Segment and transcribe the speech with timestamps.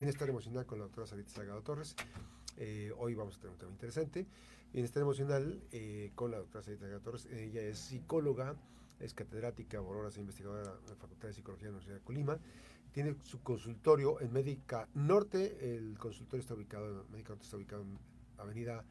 [0.00, 1.94] Bienestar emocional con la doctora Sarita Salgado Torres.
[2.56, 4.26] Eh, hoy vamos a tener un tema interesante.
[4.72, 7.26] Bienestar emocional eh, con la doctora Sarita Salgado Torres.
[7.26, 8.56] Ella es psicóloga,
[8.98, 12.38] es catedrática, horas e investigadora en la Facultad de Psicología de la Universidad de Colima.
[12.92, 15.76] Tiene su consultorio en Médica Norte.
[15.76, 17.98] El consultorio está ubicado en Médica Norte, está ubicado en
[18.38, 18.82] Avenida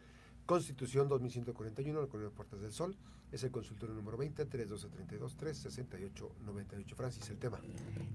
[0.46, 2.96] Constitución 2141, la Colonia Puertas del Sol.
[3.32, 6.96] Es el consultorio número 20, 312 368 98.
[6.96, 7.60] Francis, el tema.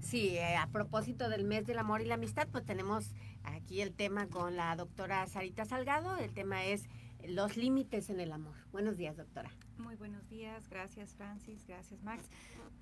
[0.01, 3.11] Sí, eh, a propósito del mes del amor y la amistad, pues tenemos
[3.43, 6.17] aquí el tema con la doctora Sarita Salgado.
[6.17, 6.89] El tema es
[7.27, 8.55] los límites en el amor.
[8.71, 9.51] Buenos días, doctora.
[9.77, 12.29] Muy buenos días, gracias Francis, gracias Max.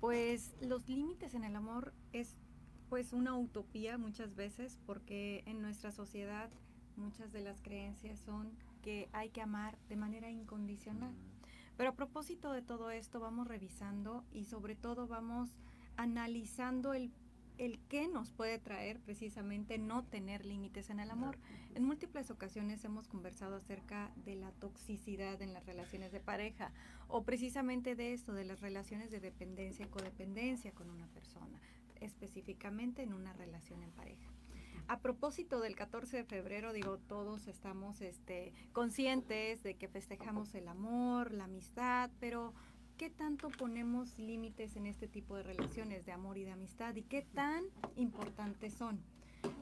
[0.00, 2.40] Pues los límites en el amor es
[2.88, 6.50] pues una utopía muchas veces porque en nuestra sociedad
[6.96, 11.14] muchas de las creencias son que hay que amar de manera incondicional.
[11.76, 15.50] Pero a propósito de todo esto, vamos revisando y sobre todo vamos
[15.96, 17.10] analizando el,
[17.58, 21.36] el qué nos puede traer precisamente no tener límites en el amor.
[21.74, 26.72] En múltiples ocasiones hemos conversado acerca de la toxicidad en las relaciones de pareja
[27.08, 31.60] o precisamente de esto, de las relaciones de dependencia y codependencia con una persona,
[32.00, 34.33] específicamente en una relación en pareja.
[34.94, 40.68] A propósito del 14 de febrero, digo, todos estamos este, conscientes de que festejamos el
[40.68, 42.54] amor, la amistad, pero
[42.96, 47.02] ¿qué tanto ponemos límites en este tipo de relaciones de amor y de amistad y
[47.02, 47.64] qué tan
[47.96, 49.00] importantes son?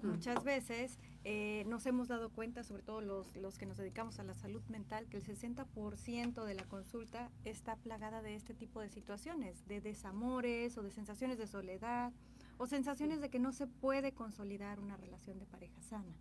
[0.03, 4.25] Muchas veces eh, nos hemos dado cuenta, sobre todo los, los que nos dedicamos a
[4.25, 8.91] la salud mental, que el 60% de la consulta está plagada de este tipo de
[8.91, 12.13] situaciones, de desamores o de sensaciones de soledad
[12.59, 16.15] o sensaciones de que no se puede consolidar una relación de pareja sana.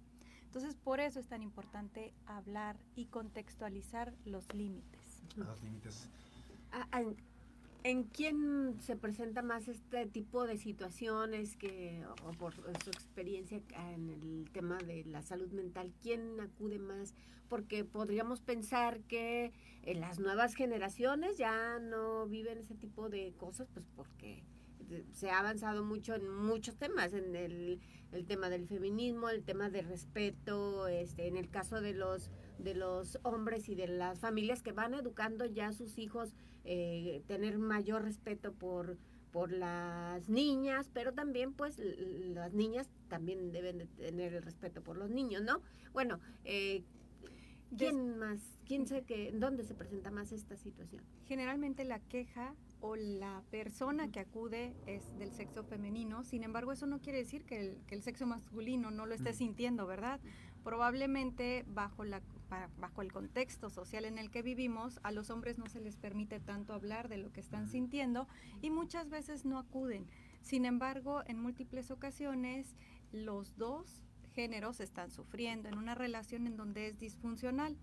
[0.45, 5.23] Entonces, por eso es tan importante hablar y contextualizar los límites.
[5.37, 6.09] Los límites.
[7.83, 13.59] ¿En quién se presenta más este tipo de situaciones que, o por su experiencia
[13.95, 17.15] en el tema de la salud mental, quién acude más?
[17.49, 23.67] Porque podríamos pensar que en las nuevas generaciones ya no viven ese tipo de cosas,
[23.73, 24.43] pues porque
[25.11, 27.79] se ha avanzado mucho en muchos temas, en el,
[28.27, 32.29] tema del feminismo, el tema del respeto, este, en el caso de los
[32.59, 37.23] de los hombres y de las familias que van educando ya a sus hijos eh,
[37.25, 38.97] tener mayor respeto por
[39.31, 44.97] por las niñas, pero también pues las niñas también deben de tener el respeto por
[44.97, 45.61] los niños, ¿no?
[45.93, 46.83] Bueno, eh,
[47.77, 48.59] ¿quién más?
[48.65, 51.03] ¿Quién sé que dónde se presenta más esta situación?
[51.25, 56.87] Generalmente la queja o la persona que acude es del sexo femenino, sin embargo eso
[56.87, 60.19] no quiere decir que el, sexo masculino no lo esté sintiendo, ¿verdad?
[60.63, 62.21] Probablemente bajo, la,
[62.79, 66.39] bajo el contexto social en el que vivimos, a los hombres no se les permite
[66.39, 68.27] tanto hablar de lo que están sintiendo
[68.61, 70.07] y muchas veces no acuden.
[70.41, 72.75] Sin embargo, en múltiples ocasiones
[73.11, 74.03] los dos
[74.33, 77.77] géneros están sufriendo en una relación en donde es disfuncional.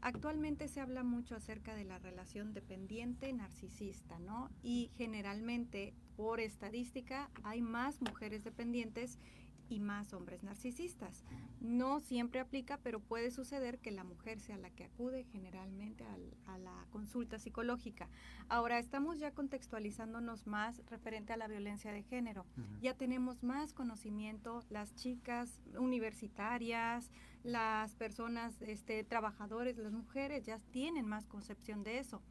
[0.00, 4.50] Actualmente se habla mucho acerca de la relación dependiente narcisista, ¿no?
[4.62, 9.18] Y generalmente, por estadística, hay más mujeres dependientes
[9.68, 11.24] y más hombres narcisistas.
[11.60, 16.04] No siempre aplica, pero puede suceder que la mujer sea la que acude generalmente
[16.46, 18.08] a la consulta psicológica.
[18.48, 22.46] Ahora, estamos ya contextualizándonos más referente a la violencia de género.
[22.80, 27.10] Ya tenemos más conocimiento, las chicas universitarias,
[27.42, 32.22] las personas este, trabajadores, las mujeres ya tienen más concepción de eso.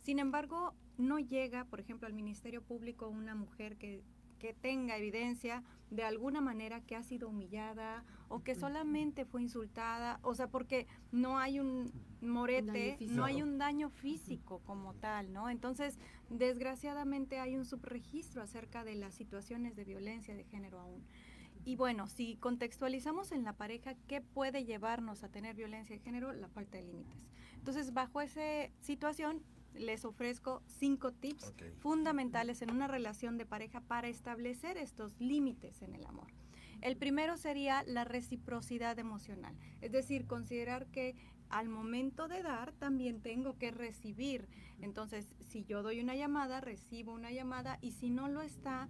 [0.00, 4.02] Sin embargo, no llega, por ejemplo, al Ministerio Público una mujer que
[4.42, 10.18] que tenga evidencia de alguna manera que ha sido humillada o que solamente fue insultada,
[10.22, 15.48] o sea, porque no hay un morete, no hay un daño físico como tal, ¿no?
[15.48, 15.96] Entonces,
[16.28, 21.04] desgraciadamente hay un subregistro acerca de las situaciones de violencia de género aún.
[21.64, 26.32] Y bueno, si contextualizamos en la pareja, ¿qué puede llevarnos a tener violencia de género?
[26.32, 27.22] La falta de límites.
[27.58, 28.42] Entonces, bajo esa
[28.80, 29.40] situación,
[29.74, 35.94] les ofrezco cinco tips fundamentales en una relación de pareja para establecer estos límites en
[35.94, 36.28] el amor.
[36.80, 41.14] El primero sería la reciprocidad emocional, es decir, considerar que
[41.48, 44.48] al momento de dar también tengo que recibir.
[44.80, 48.88] Entonces, si yo doy una llamada, recibo una llamada y si no lo está,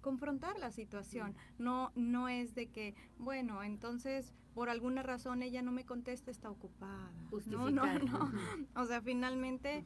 [0.00, 1.34] confrontar la situación.
[1.58, 6.50] No, no es de que, bueno, entonces por alguna razón ella no me contesta, está
[6.50, 7.10] ocupada.
[7.46, 8.32] No, no, no.
[8.74, 9.84] O sea, finalmente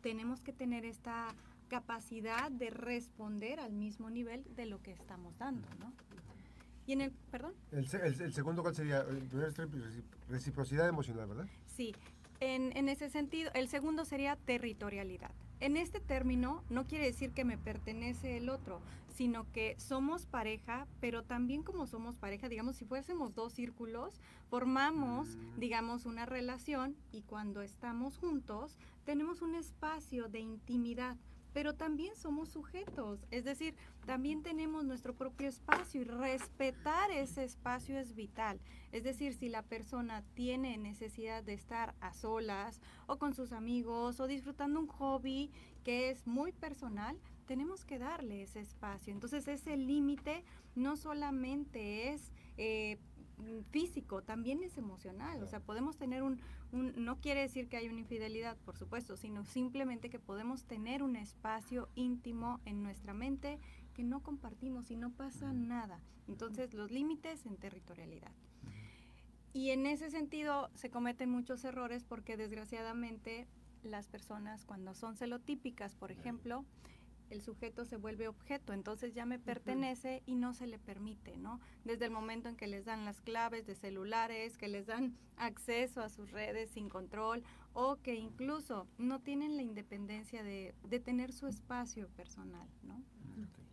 [0.00, 1.34] tenemos que tener esta
[1.68, 5.92] capacidad de responder al mismo nivel de lo que estamos dando, ¿no?
[6.86, 7.52] Y en el, perdón.
[7.70, 7.86] El,
[8.20, 9.00] el, segundo, ¿cuál sería?
[9.02, 9.56] El primero es
[10.30, 11.46] reciprocidad emocional, ¿verdad?
[11.66, 11.94] Sí,
[12.40, 17.44] en, en ese sentido, el segundo sería territorialidad en este término no quiere decir que
[17.44, 18.80] me pertenece el otro,
[19.14, 25.28] sino que somos pareja, pero también como somos pareja, digamos, si fuésemos dos círculos, formamos,
[25.36, 25.58] Mm.
[25.58, 31.16] digamos, una relación y cuando estamos juntos tenemos un espacio de intimidad,
[31.52, 33.74] pero también somos sujetos, es decir,
[34.06, 38.60] también tenemos nuestro propio espacio y respetar ese espacio es vital.
[38.92, 44.20] Es decir, si la persona tiene necesidad de estar a solas o con sus amigos
[44.20, 45.50] o disfrutando un hobby
[45.84, 49.12] que es muy personal, tenemos que darle ese espacio.
[49.12, 50.44] Entonces ese límite
[50.74, 52.98] no solamente es eh,
[53.70, 55.42] físico, también es emocional.
[55.42, 56.40] O sea, podemos tener un,
[56.72, 61.02] un, no quiere decir que hay una infidelidad, por supuesto, sino simplemente que podemos tener
[61.02, 63.58] un espacio íntimo en nuestra mente
[63.94, 66.00] que no compartimos y no pasa nada.
[66.28, 68.32] Entonces los límites en territorialidad.
[69.52, 73.48] Y en ese sentido se cometen muchos errores porque desgraciadamente
[73.82, 76.64] las personas cuando son celotípicas, por ejemplo,
[77.30, 81.60] el sujeto se vuelve objeto, entonces ya me pertenece y no se le permite, ¿no?
[81.84, 86.02] Desde el momento en que les dan las claves de celulares, que les dan acceso
[86.02, 87.42] a sus redes sin control
[87.72, 93.02] o que incluso no tienen la independencia de, de tener su espacio personal, ¿no?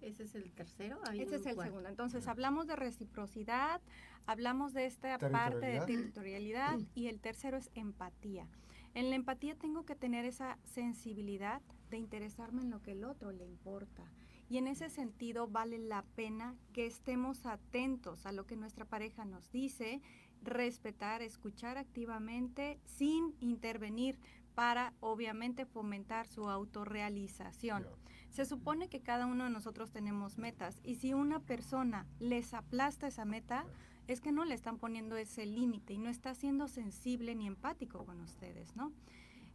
[0.02, 1.00] Ese es el tercero.
[1.14, 1.64] Ese es el cuarto.
[1.64, 1.90] segundo.
[1.90, 3.82] Entonces hablamos de reciprocidad,
[4.28, 8.48] hablamos de esta parte de territorialidad y el tercero es empatía.
[8.94, 13.32] En la empatía tengo que tener esa sensibilidad de interesarme en lo que el otro
[13.32, 14.04] le importa.
[14.50, 19.26] Y en ese sentido vale la pena que estemos atentos a lo que nuestra pareja
[19.26, 20.02] nos dice,
[20.44, 24.20] respetar, escuchar activamente sin intervenir
[24.54, 27.86] para obviamente fomentar su autorrealización.
[28.30, 33.08] Se supone que cada uno de nosotros tenemos metas y si una persona les aplasta
[33.08, 33.66] esa meta,
[34.08, 38.06] es que no le están poniendo ese límite y no está siendo sensible ni empático
[38.06, 38.92] con ustedes, ¿no?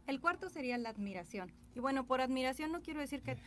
[0.07, 1.51] El cuarto sería la admiración.
[1.75, 3.37] Y bueno, por admiración no quiero decir que,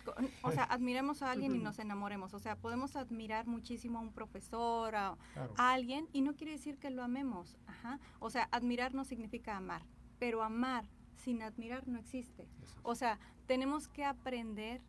[0.43, 2.33] o sea, admiremos a alguien y nos enamoremos.
[2.33, 5.55] O sea, podemos admirar muchísimo a un profesor, a, Claro.
[5.59, 7.59] a alguien y no quiere decir que lo amemos.
[7.67, 8.01] Ajá.
[8.21, 9.83] O sea, admirar no significa amar,
[10.19, 12.49] pero amar sin admirar no existe.
[12.83, 14.81] O sea, tenemos que aprender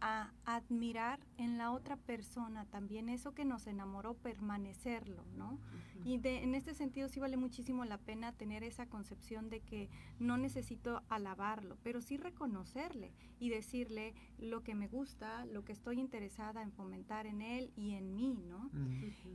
[0.00, 5.58] a admirar en la otra persona también eso que nos enamoró, permanecerlo, ¿no?
[6.06, 9.88] Y de, en este sentido sí vale muchísimo la pena tener esa concepción de que
[10.20, 13.10] no necesito alabarlo, pero sí reconocerle
[13.40, 17.94] y decirle lo que me gusta, lo que estoy interesada en fomentar en él y
[17.94, 18.70] en mí, ¿no?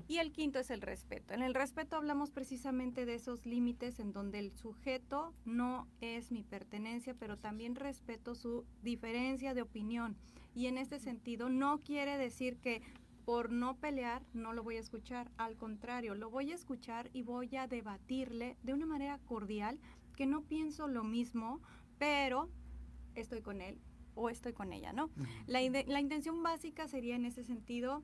[0.08, 1.34] Y el quinto es el respeto.
[1.34, 6.42] En el respeto hablamos precisamente de esos límites en donde el sujeto no es mi
[6.42, 10.16] pertenencia, pero también respeto su diferencia de opinión.
[10.56, 12.82] Y en este sentido no quiere decir que
[13.26, 17.24] por no pelear no lo voy a escuchar, al contrario, lo voy a escuchar y
[17.24, 19.80] voy a debatirle de una manera cordial,
[20.16, 21.62] que no pienso lo mismo,
[21.98, 22.50] pero
[23.16, 23.80] estoy con él
[24.16, 25.10] o estoy con ella, ¿no?
[25.48, 28.04] La, la intención básica sería en ese sentido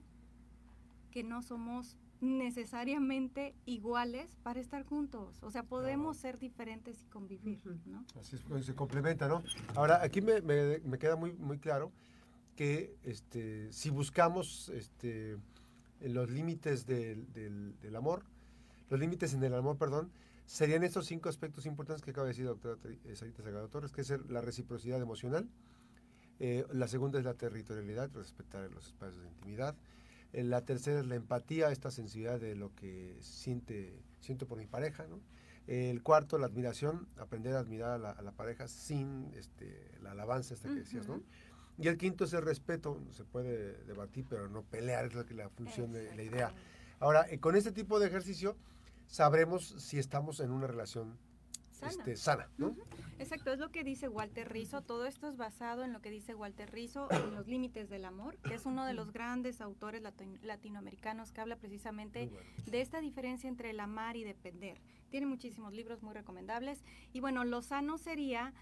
[1.12, 5.42] que no somos necesariamente iguales para estar juntos.
[5.44, 7.60] O sea, podemos ser diferentes y convivir.
[7.86, 8.06] ¿no?
[8.20, 9.44] Así es, pues, se complementa, ¿no?
[9.76, 11.92] Ahora, aquí me, me- me queda muy, muy claro
[12.58, 15.38] que este, si buscamos este,
[16.02, 18.24] los límites del, del- del amor,
[18.90, 20.12] los límites en el amor, perdón,
[20.46, 23.92] serían estos cinco aspectos importantes que acaba de decir la doctora eh, Sarita Salgado Torres,
[23.92, 25.48] que es la reciprocidad emocional,
[26.40, 29.76] eh, la segunda es la territorialidad, respetar los espacios de intimidad,
[30.34, 34.66] eh, la tercera es la empatía, esta sensibilidad de lo que siente, siento por mi
[34.68, 35.20] pareja, ¿no?
[35.68, 40.12] El cuarto, la admiración, aprender a admirar a la, a la pareja sin este, la
[40.12, 41.22] alabanza esta que decías, ¿no?
[41.78, 45.92] Y el quinto es el respeto, se puede debatir, pero no pelear, es la función
[45.92, 46.52] de la idea.
[47.00, 48.56] Ahora, eh, con este tipo de ejercicio
[49.08, 51.18] sabremos si estamos en una relación
[51.72, 51.92] Sana.
[51.92, 52.76] este, sana, ¿no?
[53.20, 54.82] Exacto, es lo que dice Walter Rizzo.
[54.82, 58.36] Todo esto es basado en lo que dice Walter Rizzo en Los Límites del Amor,
[58.38, 62.48] que es uno de los grandes autores latin- latinoamericanos que habla precisamente bueno.
[62.66, 64.82] de esta diferencia entre el amar y depender.
[65.12, 66.84] Tiene muchísimos libros muy recomendables.
[67.14, 68.54] Y bueno, lo sano sería,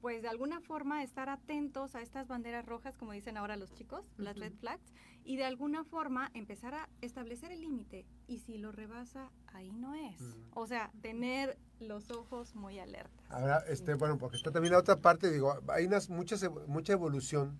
[0.00, 4.04] pues de alguna forma, estar atentos a estas banderas rojas, como dicen ahora los chicos,
[4.16, 4.92] las red flags,
[5.24, 8.06] y de alguna forma empezar a establecer el límite.
[8.28, 10.20] Y si lo rebasa, ahí no es.
[10.54, 13.26] O sea, tener los ojos muy alertas.
[13.28, 17.58] Ahora, este, bueno, porque está también la otra parte, digo, hay unas, muchas, mucha evolución,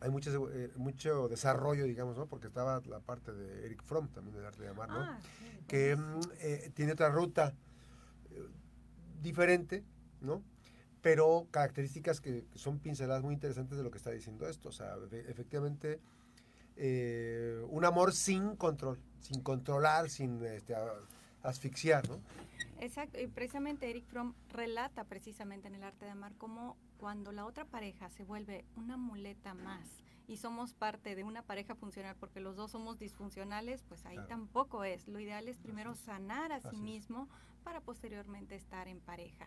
[0.00, 2.26] hay muchas, eh, mucho desarrollo, digamos, ¿no?
[2.26, 5.00] Porque estaba la parte de Eric Fromm, también del arte de amar, ¿no?
[5.00, 7.54] Ah, sí, que mm, eh, tiene otra ruta
[8.30, 8.48] eh,
[9.20, 9.84] diferente,
[10.22, 10.42] ¿no?
[11.02, 14.68] Pero características que, que son pinceladas muy interesantes de lo que está diciendo esto.
[14.68, 16.00] O sea, efe- efectivamente,
[16.76, 20.74] eh, un amor sin control, sin controlar, sin este,
[21.42, 22.18] asfixiar, ¿no?
[22.80, 27.44] Exacto, y precisamente Eric Fromm relata precisamente en el arte de amar cómo cuando la
[27.44, 29.86] otra pareja se vuelve una muleta más
[30.26, 34.84] y somos parte de una pareja funcional porque los dos somos disfuncionales, pues ahí tampoco
[34.84, 35.08] es.
[35.08, 37.28] Lo ideal es primero sanar a sí mismo
[37.64, 39.46] para posteriormente estar en pareja.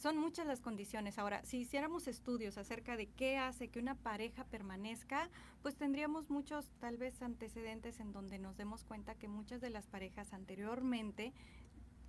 [0.00, 1.18] Son muchas las condiciones.
[1.18, 5.28] Ahora, si hiciéramos estudios acerca de qué hace que una pareja permanezca,
[5.60, 9.86] pues tendríamos muchos tal vez antecedentes en donde nos demos cuenta que muchas de las
[9.86, 11.34] parejas anteriormente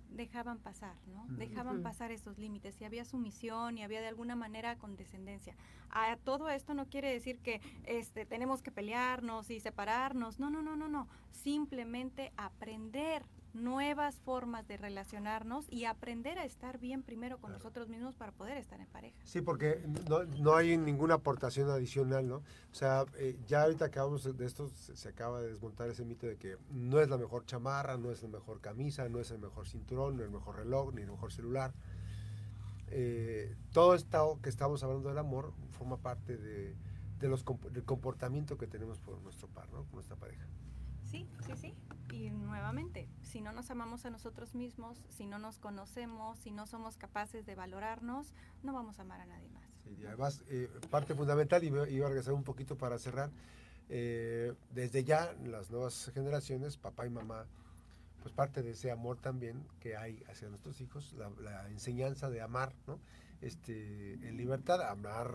[0.08, 1.26] dejaban pasar, ¿no?
[1.36, 5.54] Dejaban pasar esos límites y había sumisión y había de alguna manera condescendencia.
[5.90, 10.40] A todo esto no quiere decir que este tenemos que pelearnos y separarnos.
[10.40, 11.08] No, no, no, no, no.
[11.30, 18.16] Simplemente aprender nuevas formas de relacionarnos y aprender a estar bien primero con nosotros mismos
[18.16, 19.16] para poder estar en pareja.
[19.24, 22.36] Sí, porque no, no hay ninguna aportación adicional, ¿no?
[22.36, 26.36] O sea, eh, ya ahorita acabamos de esto, se, acaba de desmontar ese mito de
[26.36, 29.68] que no es la mejor chamarra, no es la mejor camisa, no es el mejor
[29.68, 31.72] cinturón, no es el mejor reloj, ni el mejor celular.
[32.88, 36.74] Eh, todo esto que estamos hablando del amor forma parte de,
[37.18, 39.84] de los, del comportamiento que tenemos por nuestro par, ¿no?
[39.84, 40.46] Con nuestra pareja.
[41.12, 41.74] Sí, sí, sí.
[42.10, 46.66] Y nuevamente, si no nos amamos a nosotros mismos, si no nos conocemos, si no
[46.66, 49.62] somos capaces de valorarnos, no vamos a amar a nadie más.
[50.00, 53.30] y además, eh, parte fundamental, y iba a regresar un poquito para cerrar,
[53.90, 57.46] eh, desde ya las nuevas generaciones, papá y mamá,
[58.22, 62.72] pues parte de ese amor también que hay hacia nuestros hijos, la, enseñanza de amar,
[62.86, 62.98] ¿no?
[63.42, 65.34] Este, en libertad, amar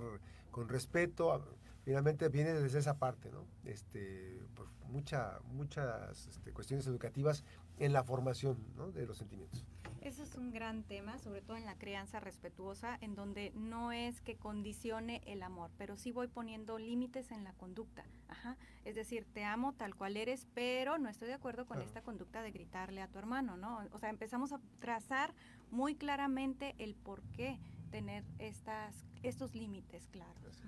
[0.50, 1.44] con respeto,
[1.88, 3.46] finalmente viene desde esa parte, ¿no?
[3.64, 7.46] Este, por mucha, muchas este, cuestiones educativas
[7.80, 8.58] en la formación
[8.94, 9.66] de los sentimientos.
[10.02, 14.20] Eso es un gran tema, sobre todo en la crianza respetuosa, en donde no es
[14.20, 18.04] que condicione el amor, pero sí voy poniendo límites en la conducta.
[18.28, 18.58] Ajá.
[18.84, 22.42] Es decir, te amo tal cual eres, pero no estoy de acuerdo con esta conducta
[22.42, 23.80] de gritarle a tu hermano, ¿no?
[23.94, 25.34] O sea, empezamos a trazar
[25.72, 27.58] muy claramente el por qué
[27.90, 30.62] tener estas, estos límites claros.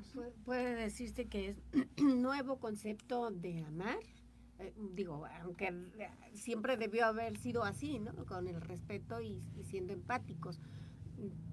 [0.45, 1.57] puede decirse que es
[1.97, 3.99] un nuevo concepto de amar.
[4.59, 5.73] Eh, digo, aunque
[6.33, 8.13] siempre debió haber sido así, ¿no?
[8.25, 10.59] Con el respeto y, siendo empáticos.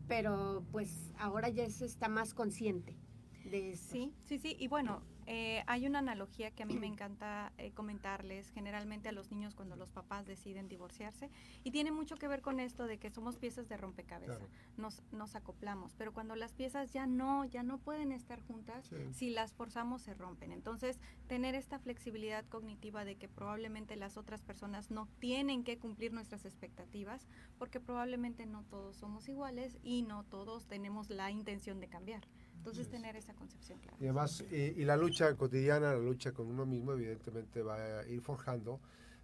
[0.08, 2.96] Pero pues ahora ya se está más consciente
[3.44, 4.56] de Sí, sí, sí.
[4.58, 9.12] Y bueno, eh, hay una analogía que a mí me encanta eh, comentarles generalmente a
[9.12, 11.30] los niños cuando los papás deciden divorciarse
[11.64, 15.35] y tiene mucho que ver con esto de que somos piezas de rompecabezas, nos, nos
[15.35, 20.02] acoplamos, pero cuando las piezas ya no, ya no pueden estar juntas, si las forzamos
[20.02, 20.52] se rompen.
[20.52, 26.12] Entonces, tener esta flexibilidad cognitiva de que probablemente las otras personas no tienen que cumplir
[26.12, 27.26] nuestras expectativas,
[27.59, 32.23] porque probablemente no todos somos iguales y no todos tenemos la intención de cambiar.
[32.59, 33.97] Entonces, tener esa concepción clara.
[34.01, 38.21] Y además, y, la lucha cotidiana, la lucha con uno mismo, evidentemente va a ir
[38.21, 38.81] forjando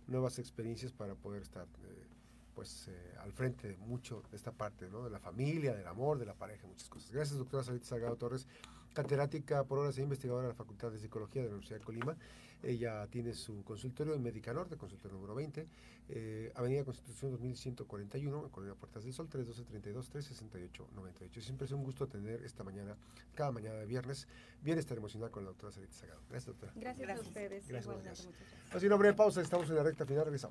[0.07, 2.07] nuevas experiencias para poder estar eh,
[2.55, 5.05] pues eh, al frente de mucho de esta parte, ¿no?
[5.05, 7.11] De la familia, del amor, de la pareja, muchas cosas.
[7.11, 8.47] Gracias, doctora Salita Salgado Torres,
[8.93, 12.17] catedrática por horas e investigadora de la Facultad de Psicología de la Universidad de Colima.
[12.63, 15.67] Ella tiene su consultorio en Médica Norte, consultorio número 20,
[16.09, 21.41] eh, Avenida Constitución 2141, en Colonia Puertas del Sol, 312-32-368-98.
[21.41, 22.97] Siempre es un gusto tener esta mañana,
[23.35, 24.29] cada mañana de viernes,
[24.63, 26.21] bienestar emocional con la doctora Sarita Sagado.
[26.31, 26.73] Gracias, doctora.
[26.77, 27.67] Gracias, a ustedes.
[27.67, 28.29] Gracias, gracias.
[28.71, 30.51] Así, una breve pausa, estamos en la recta final, regresamos.